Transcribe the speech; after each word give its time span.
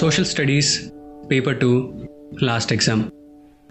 Social 0.00 0.24
studies 0.24 0.70
paper 1.30 1.56
two 1.56 2.00
last 2.42 2.72
exam 2.72 3.02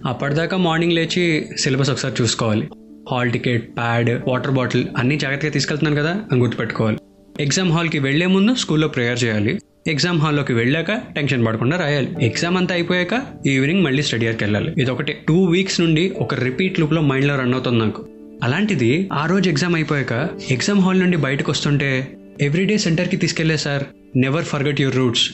అప్పటిదాకా 0.05 0.57
morning 0.57 0.93
లేచి 0.93 1.47
syllabus 1.57 1.89
ఒకసారి 1.89 2.15
చూసుకోవాలి. 2.21 2.69
Hall 3.11 3.31
ticket 3.31 3.77
pad 3.77 4.29
water 4.29 4.51
bottle 4.51 4.85
అన్నీ 4.97 5.17
జాగ్రత్తగా 5.17 5.51
తీసుకెళ్తున్నాను 5.51 5.97
కదా 6.01 6.21
అని 6.31 6.41
గుర్తుపెట్టుకోవాలి. 6.41 6.97
ఎగ్జామ్ 7.39 7.71
హాల్కి 7.71 7.99
వెళ్ళే 7.99 8.25
ముందు 8.25 8.55
స్కూల్లో 8.55 8.87
ప్రేయర్ 8.87 9.23
చేయాలి. 9.23 9.59
ఎగ్జామ్ 9.87 10.19
హాల్లోకి 10.19 10.53
వెళ్ళాక 10.53 10.91
టెన్షన్ 10.91 11.45
పడకుండా 11.45 11.77
రాయాలి. 11.77 12.25
ఎగ్జామ్ 12.25 12.57
అంతా 12.57 12.75
అయిపోయాక 12.75 13.21
ఈవినింగ్ 13.47 13.83
మళ్ళీ 13.83 14.03
స్టడీ 14.03 14.25
ఇయర్కి 14.25 14.43
వెళ్ళాలి. 14.43 14.73
ఇది 14.77 14.91
ఒకటి 14.91 15.13
టూ 15.27 15.43
వీక్స్ 15.45 15.81
నుండి 15.81 16.13
ఒక 16.17 16.33
రిపీట్ 16.33 16.79
లూప్లో 16.79 17.01
మైండ్లో 17.01 17.35
రన్ 17.35 17.53
అవుతుంది 17.53 17.79
నాకు. 17.79 18.07
అలాంటిది 18.43 19.09
ఆ 19.13 19.25
రోజు 19.25 19.49
ఎగ్జామ్ 19.49 19.75
అయిపోయాక 19.75 20.29
ఎగ్జామ్ 20.51 20.79
హాల్ 20.79 20.99
నుండి 20.99 21.17
బయటకు 21.17 21.51
వస్తుంటే 21.51 22.07
ఎవ్రీడే 22.41 22.77
సెంటర్కి 22.77 23.17
తీసుకెళ్ళే 23.17 23.57
sir. 23.57 23.83
Never 24.15 24.45
forget 24.45 24.81
your 24.81 24.95
roots 24.95 25.31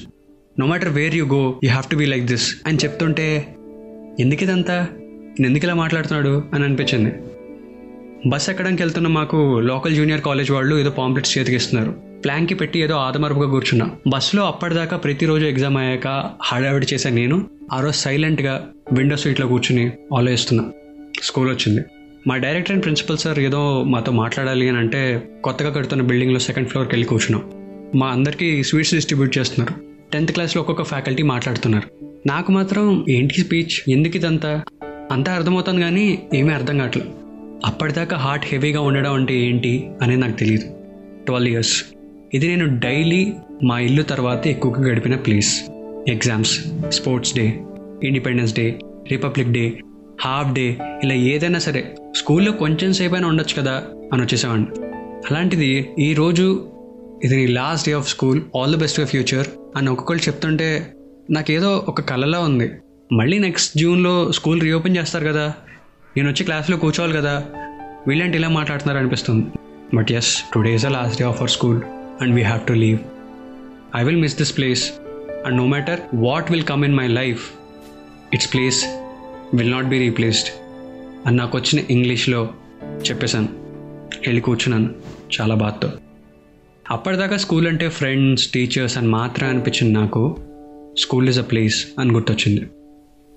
no 0.61 0.67
matter 0.67 0.89
where 0.89 1.15
you 1.15 1.25
go 1.25 1.59
you 1.63 1.69
have 1.69 1.89
to 1.91 1.95
be 1.95 2.05
like 2.05 2.25
this 2.25 2.55
అని 2.67 2.77
చెప్తుంటే 2.77 3.55
ఎందుకు 4.19 4.43
ఇదంతా? 4.43 4.87
నేను 5.39 5.47
ఎందుకు 5.47 5.65
ఇలా 5.65 5.73
మాట్లాడుతున్నాడు? 5.73 6.43
అని 6.53 6.63
అనిపించింది. 6.63 7.13
బస్ 8.29 8.49
ఎక్కడానికి 8.49 8.83
వెళ్తున్న 8.83 9.07
మాకు 9.07 9.59
లోకల్ 9.59 9.95
జూనియర్ 9.95 10.21
కాలేజ్ 10.21 10.51
వాళ్ళు 10.51 10.75
ఏదో 10.75 10.89
పాంప్లెట్స్ 10.89 11.37
చేతికి 11.37 11.55
ఇస్తున్నారు. 11.55 11.91
ప్లాన్కి 11.91 12.55
పెట్టి 12.55 12.79
ఏదో 12.79 12.95
ఆదమరపుగా 12.95 13.49
కూర్చున్నా. 13.49 13.91
బస్సులో 14.07 14.43
అప్పటిదాకా 14.43 14.97
ప్రతిరోజు 14.97 15.45
ఎగ్జామ్ 15.45 15.77
అయ్యాక 15.77 16.31
హడావిడి 16.43 16.87
చేసే 16.93 17.09
నేను. 17.09 17.45
ఆ 17.73 17.79
రోజు 17.79 17.93
సైలెంట్గా 17.93 18.67
విండో 18.91 19.15
సీట్లో 19.15 19.47
కూర్చుని 19.47 19.91
ఆలోచిస్తున్నా. 20.17 20.65
స్కూల్ 21.23 21.49
వచ్చింది. 21.49 21.81
మా 22.27 22.37
డైరెక్టర్ 22.37 22.71
అండ్ 22.71 22.83
ప్రిన్సిపల్ 22.83 23.17
సార్ 23.17 23.39
ఏదో 23.39 23.83
మాతో 23.83 24.11
మాట్లాడాలి 24.11 24.69
అని 24.69 24.77
అంటే 24.77 25.29
కొత్తగా 25.43 25.69
కడుతున్న 25.69 26.03
బిల్డింగ్లో 26.03 26.39
సెకండ్ 26.39 26.67
ఫ్లోర్కి 26.67 26.95
వెళ్ళి 26.95 27.07
కూర్చున్నాం. 27.07 27.51
మా 27.99 28.07
అందరికీ 28.07 28.63
స్వీట్స్ 28.63 28.93
డిస్ట్రిబ్యూట్ 28.93 29.37
చేస్తున్నారు. 29.37 29.90
టెన్త్ 30.13 30.31
క్లాస్లో 30.31 30.59
ఒక్కొక్క 30.59 30.83
ఫ్యాకల్టీ 30.83 31.23
మాట్లాడుతున్నారు. 31.23 32.05
నాకు 32.27 32.51
మాత్రం 32.51 33.05
ఏంటి 33.09 33.41
స్పీచ్? 33.41 33.89
ఎందుకు 33.89 34.17
ఇదంతా? 34.17 34.61
అంతా 35.11 35.33
అర్థమవుతుంది 35.33 35.81
కానీ 35.81 36.23
ఏమీ 36.33 36.53
అర్థం 36.53 36.77
కావట్లేదు. 36.77 37.09
అప్పటిదాకా 37.65 38.17
హార్ట్ 38.17 38.45
హెవీగా 38.47 38.81
ఉండడం 38.81 39.13
అంటే 39.13 39.39
ఏంటి 39.39 39.89
అనేది 40.01 40.21
నాకు 40.21 40.31
తెలియదు 40.31 40.65
ట్వెల్వ్ 41.25 41.49
ఇయర్స్. 41.49 41.83
ఇది 42.33 42.47
నేను 42.47 42.79
డైలీ 42.79 43.33
మా 43.63 43.79
ఇల్లు 43.79 44.03
తర్వాత 44.03 44.47
ఎక్కువగా 44.47 44.87
గడిపిన 44.87 45.15
place. 45.15 45.61
Exams 46.07 46.59
sports 46.89 47.35
day 47.35 47.59
independence 48.03 48.53
day 48.53 48.79
republic 49.11 49.49
day 49.49 49.79
half 50.21 50.53
day 50.53 50.77
ఇలా 51.03 51.13
ఏదైనా 51.13 51.59
సరే 51.59 51.95
స్కూల్లో 52.15 52.51
కొంచెం 52.51 52.93
సేపు 52.93 53.13
అయినా 53.13 53.27
ఉండొచ్చు 53.27 53.61
కదా 53.61 53.83
అని 54.13 54.21
వచ్చేసేవాడిని. 54.21 54.67
అలాంటిది 55.31 55.89
ఈరోజు 55.99 56.69
ఇది 57.23 57.35
నీ 57.35 57.47
last 57.47 57.87
day 57.87 57.93
of 57.93 58.09
school. 58.09 58.41
All 58.57 58.75
the 58.75 58.79
best 58.79 58.97
for 58.97 59.07
future. 59.07 59.47
అని 59.75 59.89
ఒక్కొక్కళ్ళు 59.89 60.23
చెప్తుంటే 60.23 60.93
నాకేదో 61.29 61.85
ఒక 61.87 62.01
కలలా 62.01 62.39
ఉంది. 62.39 62.71
మళ్ళీ 63.13 63.39
నెక్స్ట్ 63.39 63.77
జూన్లో 63.77 64.31
స్కూల్ 64.31 64.61
రీఓపెన్ 64.61 64.97
చేస్తారు 64.97 65.25
కదా. 65.25 65.53
నేను 66.17 66.29
వచ్చి 66.29 66.43
క్లాస్లో 66.43 66.77
కూర్చోవాలి 66.77 67.17
కదా. 67.17 67.45
వీళ్ళంటే 68.07 68.37
ఇలా 68.37 68.49
మాట్లాడుతున్నారు 68.49 68.99
అనిపిస్తుంది. 68.99 69.45
But 69.93 70.11
as 70.11 70.37
today 70.53 70.75
is 70.75 70.85
a 70.85 70.89
last 70.89 71.19
day 71.19 71.25
of 71.25 71.39
our 71.39 71.49
school 71.49 71.81
and 72.21 72.35
we 72.35 72.41
have 72.41 72.67
to 72.67 72.73
leave 72.73 72.99
I 73.95 74.03
will 74.03 74.21
miss 74.21 74.37
this 74.37 74.57
place 74.57 74.91
and 75.45 75.57
no 75.57 75.65
matter 75.65 75.99
what 76.13 76.51
will 76.51 76.63
come 76.63 76.85
in 76.85 76.95
my 76.95 77.07
life 77.07 77.49
its 78.33 78.53
place 78.53 78.85
will 79.53 79.71
not 79.71 79.85
be 79.85 79.99
replaced 79.99 80.49
అని 81.27 81.37
నాకు 81.37 81.57
వచ్చిన 81.57 81.83
ఇంగ్లీష్లో 81.89 82.49
చెప్పేశాను. 82.83 83.49
వెళ్ళి 84.25 84.41
కూర్చున్నాను. 84.41 84.89
చాలా 85.41 85.55
బాధతో. 85.55 85.89
అప్పటిదాకా 86.91 87.37
స్కూల్ 87.37 87.67
అంటే 87.67 87.89
ఫ్రెండ్స్ 87.89 88.47
టీచర్స్ 88.47 88.97
అని 88.97 89.07
మాత్రం 89.07 89.49
అనిపించింది 89.49 89.93
నాకు. 89.93 90.37
స్కూల్ 90.97 91.29
ఇస్ 91.29 91.39
అ 91.39 91.41
ప్లేస్ 91.41 91.87
అని 91.99 92.11
గుర్తొచ్చింది. 92.11 92.61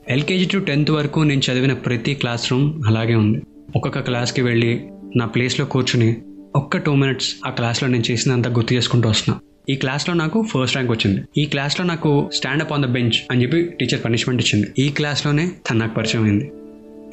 ఎల్కేజీ 0.09 0.45
టు 0.45 0.59
టెన్త్ 0.59 0.91
వరకు 0.91 1.21
నేను 1.21 1.41
చదివిన 1.41 1.73
ప్రతి 1.73 2.15
క్లాస్ 2.15 2.53
రూమ్ 2.53 2.83
అలాగే 2.87 3.15
ఉంది. 3.15 3.43
ఒక్కొక్క 3.77 3.99
క్లాస్కి 3.99 4.43
వెళ్ళి 4.43 4.87
నా 5.17 5.27
ప్లేస్లో 5.27 5.67
కూర్చుని 5.67 6.17
ఒక్క 6.57 6.77
టూ 6.77 6.95
మినిట్స్ 6.95 7.37
ఆ 7.47 7.51
క్లాస్లో 7.51 7.89
నేను 7.89 8.05
చేసినంత 8.11 8.49
గుర్తు 8.49 8.75
చేసుకుంటూ 8.75 9.09
వస్తున్నా. 9.09 9.41
ఈ 9.69 9.75
క్లాస్లో 9.75 10.15
నాకు 10.15 10.43
ఫస్ట్ 10.43 10.77
ర్యాంక్ 10.77 10.93
వచ్చింది. 10.93 11.43
ఈ 11.43 11.45
క్లాస్లో 11.45 11.87
నాకు 11.87 12.31
స్టాండప్ 12.35 12.73
ఆన్ 12.73 12.83
ద 12.83 12.87
బెంచ్ 12.87 13.21
అని 13.31 13.43
చెప్పి 13.43 13.63
టీచర్ 13.63 14.05
పనిష్మెంట్ 14.05 14.43
ఇచ్చింది. 14.43 14.67
ఈ 14.79 14.89
క్లాస్లోనే 14.89 15.51
తను 15.71 15.79
నాకు 15.79 15.95
పరిచయం 15.95 16.25
అయింది. 16.25 16.53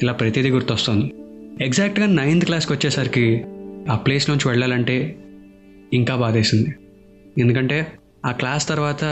ఇలా 0.02 0.12
ప్రతిదీ 0.12 0.50
గుర్తొస్తుంది. 0.50 1.12
ఎగ్జాక్ట్గా 1.64 2.06
నైన్త్ 2.06 2.44
క్లాస్కి 2.44 2.72
వచ్చేసరికి 2.72 3.44
ఆ 3.90 3.96
ప్లేస్ 3.96 4.30
నుంచి 4.30 4.48
వెళ్ళాలంటే 4.48 5.16
ఇంకా 5.92 6.16
బాధేసింది. 6.16 6.74
ఎందుకంటే 7.38 7.86
ఆ 8.26 8.32
క్లాస్ 8.32 8.68
తర్వాత 8.68 9.04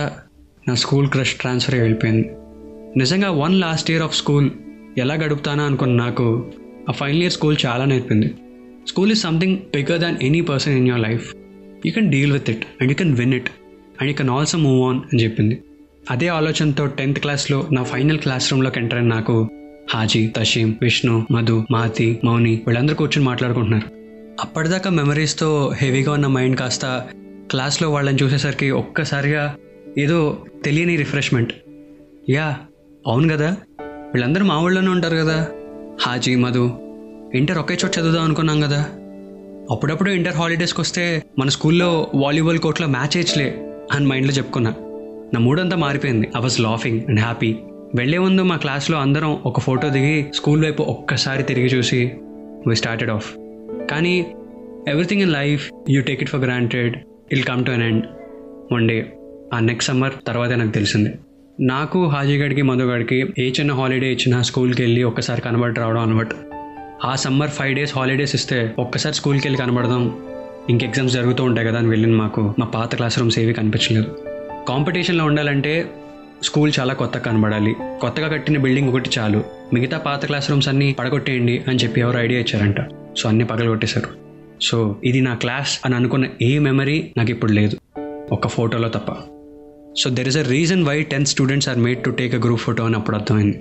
నా 0.68 0.74
స్కూల్ 0.74 1.08
క్రష్ 1.08 1.34
ట్రాన్స్ఫర్ 1.34 1.74
అయ్యి 1.74 1.82
వెళ్ళిపోయింది. 1.82 2.30
నిజంగా 2.98 3.30
one 3.30 3.60
last 3.60 3.90
year 3.90 4.02
of 4.02 4.16
school 4.16 4.50
ఎలా 4.98 5.14
గడుపుతానా 5.14 5.64
అనుకున్న 5.64 5.96
నాకు 5.96 6.52
ఆ 6.88 6.92
ఫైనల్ 6.92 7.18
ఇయర్ 7.18 7.32
స్కూల్ 7.32 7.56
చాలా 7.66 7.84
నేర్పింది. 7.84 8.34
School 8.88 9.10
is 9.10 9.20
something 9.20 9.58
bigger 9.58 10.00
than 10.00 10.16
any 10.22 10.40
person 10.40 10.74
in 10.74 10.88
your 10.88 11.02
life. 11.02 11.34
You 11.86 11.92
can 11.92 12.10
deal 12.10 12.32
with 12.32 12.50
it 12.50 12.66
and 12.80 12.92
you 12.92 12.96
can 12.96 13.14
win 13.14 13.34
it 13.34 13.50
and 14.00 14.10
you 14.10 14.14
can 14.14 14.30
also 14.30 14.58
move 14.58 14.88
on 14.88 15.00
అని 15.12 15.22
చెప్పింది. 15.22 15.62
అదే 16.10 16.28
ఆలోచనతో 16.28 16.86
టెన్త్ 16.86 17.20
క్లాస్లో 17.20 17.68
నా 17.72 17.82
ఫైనల్ 17.82 18.18
క్లాస్ 18.18 18.52
రూమ్లోకి 18.52 18.78
enter 18.78 18.98
అయిన 18.98 19.08
నాకు 19.08 19.48
హాజీ 19.90 20.32
తషీం 20.36 20.78
విష్ణు 20.82 21.26
మధు 21.30 21.66
మాతి 21.70 22.20
మౌని 22.24 22.62
వీళ్ళందరూ 22.66 22.94
కూర్చొని 22.94 23.26
మాట్లాడుకుంటున్నారు. 23.26 23.99
అప్పటిదాకా 24.40 24.90
మెమరీస్తో 24.90 25.72
హెవీగా 25.76 26.12
ఉన్న 26.12 26.26
మైండ్ 26.26 26.56
కాస్త 26.56 27.06
క్లాస్లో 27.50 27.90
వాళ్ళని 27.90 28.18
చూసేసరికి 28.22 28.70
ఒక్కసారిగా 28.70 29.56
ఏదో 29.98 30.38
తెలియని 30.64 30.96
రిఫ్రెష్మెంట్ 30.96 31.52
యా 32.30 32.56
అవును 33.06 33.36
కదా. 33.36 33.56
వీళ్ళందరూ 33.80 34.44
మా 34.44 34.58
ఊళ్ళోనే 34.60 34.88
ఉంటారు 34.88 35.16
కదా. 35.16 35.48
హాజీ 36.02 36.36
మధు 36.36 36.70
ఇంటర్ 37.34 37.58
ఒకే 37.58 37.74
చోట 37.74 37.98
చదువుదాం 37.98 38.24
అనుకున్నాం 38.24 38.60
కదా. 38.60 38.86
అప్పుడప్పుడు 39.70 40.10
ఇంటర్ 40.10 40.34
హాలిడేస్కి 40.34 40.80
వస్తే 40.80 41.22
మన 41.38 41.48
స్కూల్లో 41.48 42.10
వాలీబాల్ 42.14 42.58
కోర్ట్లో 42.58 42.86
మ్యాచ్ 42.88 43.16
వేయచ్లే 43.16 43.66
అని 43.92 44.06
మైండ్లో 44.06 44.32
చెప్పుకున్నా. 44.34 44.74
నా 45.34 45.40
మూడంతా 45.40 45.76
మారిపోయింది. 45.76 46.30
I 46.36 46.40
was 46.40 46.60
laughing 46.60 47.00
and 47.08 47.20
happy 47.20 47.56
వెళ్ళే 47.94 48.18
ముందు 48.18 48.42
మా 48.42 48.56
క్లాస్లో 48.56 48.98
అందరం 48.98 49.42
ఒక 49.46 49.60
ఫోటో 49.60 49.88
దిగి 49.88 50.26
స్కూల్ 50.34 50.64
వైపు 50.64 50.82
ఒక్కసారి 50.82 51.42
తిరిగి 51.42 51.66
చూసి 51.66 52.12
వి 52.66 52.76
స్టార్టెడ్ 52.76 53.10
ఆఫ్ 53.10 53.39
కానీ 53.90 54.26
everything 54.88 55.22
in 55.22 55.32
life 55.32 55.70
you 55.90 56.02
take 56.02 56.22
it 56.22 56.30
for 56.30 56.40
granted 56.40 56.96
will 57.32 57.42
come 57.42 57.64
to 57.64 57.70
an 57.70 57.82
end 57.82 58.06
one 58.72 58.88
day 58.88 59.12
ఆ 59.54 59.58
నెక్స్ట్ 59.58 59.92
సమ్మర్ 59.92 60.12
తర్వాతే 60.26 60.56
నాకు 60.56 60.70
తెలిసింది. 60.70 61.14
నాకు 61.60 62.06
హాజీగడికి 62.06 62.62
మధుగడికి 62.62 63.26
ఏ 63.38 63.50
చిన్న 63.50 63.72
హాలిడే 63.72 64.12
ఇచ్చినా 64.12 64.42
స్కూల్కి 64.42 64.82
వెళ్ళి 64.82 65.02
ఒక్కసారి 65.02 65.40
కనబడి 65.40 65.80
రావడం 65.80 66.00
అనమాట 66.00 66.28
ఆ 67.04 67.14
సమ్మర్ 67.14 67.50
ఫైవ్ 67.50 67.74
డేస్ 67.74 67.94
హాలిడేస్ 67.98 68.34
ఇస్తే 68.34 68.74
ఒక్కసారి 68.78 69.14
స్కూల్కి 69.14 69.48
వెళ్ళి 69.48 69.62
కనబడదాం. 69.62 70.18
ఇంక 70.70 70.82
ఎగ్జామ్స్ 70.84 71.14
జరుగుతూ 71.14 71.44
ఉంటాయి 71.44 71.68
కదా 71.68 71.78
అని 71.78 71.88
వెళ్ళిన 71.88 72.14
మాకు. 72.14 72.54
మా 72.58 72.66
పాత 72.66 72.94
క్లాస్ 72.94 73.18
రూమ్స్ 73.18 73.38
ఏవి 73.38 73.52
కనిపించలేదు. 73.52 74.18
కాంపిటీషన్లో 74.68 75.24
ఉండాలంటే 75.24 75.90
స్కూల్ 76.42 76.72
చాలా 76.80 76.94
కొత్తగా 76.94 77.22
కనబడాలి. 77.22 77.74
కొత్తగా 78.00 78.28
కట్టిన 78.28 78.58
బిల్డింగ్ 78.58 78.88
ఒకటి 78.88 79.10
చాలు. 79.18 79.44
మిగతా 79.72 79.98
పాత 79.98 80.26
క్లాస్ 80.26 80.50
రూమ్స్ 80.50 80.68
అన్ని 80.68 80.96
పడగొట్టేయండి 80.98 81.62
అని 81.68 81.78
చెప్పి 81.78 82.00
ఎవరు 82.00 82.18
ఐడియా 82.18 82.40
ఇచ్చారంట. 82.40 82.76
సో 83.16 83.28
అన్ని 83.28 83.44
పగలగొట్టేశారు. 83.44 84.08
సో 84.60 84.96
ఇది 85.04 85.20
నా 85.20 85.34
క్లాస్ 85.34 85.80
అని 85.84 85.94
అనుకున్న 85.94 86.26
ఏ 86.42 86.58
మెమరీ 86.58 87.12
నాకు 87.16 87.30
ఇప్పుడు 87.30 87.52
లేదు. 87.52 87.76
ఒక 88.32 88.46
ఫోటోలో 88.46 88.88
తప్ప. 88.88 89.12
So 89.98 90.10
there 90.10 90.28
is 90.28 90.36
a 90.36 90.42
reason 90.42 90.82
why 90.84 91.02
tenth 91.02 91.28
students 91.28 91.68
are 91.68 91.78
made 91.78 92.04
to 92.04 92.10
take 92.10 92.34
a 92.34 92.38
group 92.38 92.60
photo 92.60 92.84
అని 92.84 92.94
అప్పుడు 92.94 93.16
అర్థమైంది. 93.16 93.58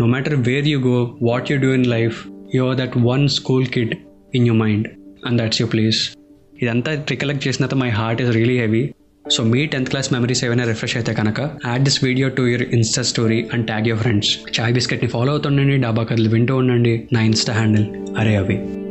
No 0.00 0.06
matter 0.06 0.34
where 0.34 0.66
you 0.66 0.80
go 0.80 1.18
what 1.22 1.52
you 1.52 1.58
do 1.58 1.72
in 1.72 1.86
life 1.86 2.24
you 2.54 2.64
are 2.64 2.76
that 2.76 2.92
one 2.96 3.28
school 3.28 3.66
kid 3.66 3.94
in 4.34 4.46
your 4.46 4.58
mind 4.58 4.88
and 5.26 5.42
that's 5.42 5.60
you 5.60 5.66
place 5.66 6.16
ఇదంతా 6.62 7.04
recollect 7.10 7.48
చేసినంత 7.48 7.74
my 7.74 7.88
heart 7.88 8.22
is 8.22 8.30
really 8.30 8.58
heavy 8.58 8.90
so 9.30 9.44
me 9.44 9.66
tenth 9.66 9.90
class 9.90 10.12
memories 10.12 10.44
ఏమైనా 10.44 10.64
refresh 10.64 10.96
అయితే 10.96 11.12
కనుక 11.12 11.40
add 11.40 11.84
this 11.84 12.04
video 12.04 12.28
to 12.28 12.42
your 12.42 12.62
insta 12.62 13.02
story 13.02 13.48
and 13.52 13.66
tag 13.66 13.86
your 13.88 14.02
friends 14.02 14.60
Chai 14.60 14.74
బిస్కెట్ని 14.74 15.10
follow 15.10 15.32
అవుతుండండి 15.32 15.76
డాబా 15.76 16.02
కథలు 16.02 16.28
వింటూ 16.28 16.56
ఉండండి. 16.56 17.08
నా 17.12 17.22
ఇన్స్టా 17.22 17.52
హ్యాండిల్ 17.52 17.86
అరే 18.18 18.36
అవి 18.36 18.83